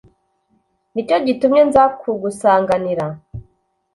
[0.93, 3.05] Ni cyo gitumye nza kugusanganira